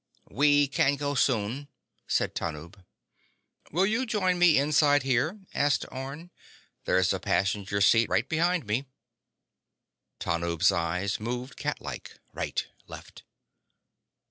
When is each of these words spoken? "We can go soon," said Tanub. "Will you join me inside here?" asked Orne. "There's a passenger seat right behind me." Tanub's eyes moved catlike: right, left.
"We 0.31 0.67
can 0.67 0.95
go 0.95 1.13
soon," 1.13 1.67
said 2.07 2.33
Tanub. 2.33 2.83
"Will 3.71 3.85
you 3.85 4.07
join 4.07 4.39
me 4.39 4.57
inside 4.57 5.03
here?" 5.03 5.41
asked 5.53 5.85
Orne. 5.91 6.31
"There's 6.85 7.13
a 7.13 7.19
passenger 7.19 7.81
seat 7.81 8.09
right 8.09 8.27
behind 8.27 8.65
me." 8.65 8.87
Tanub's 10.17 10.71
eyes 10.71 11.19
moved 11.19 11.55
catlike: 11.55 12.17
right, 12.33 12.65
left. 12.87 13.21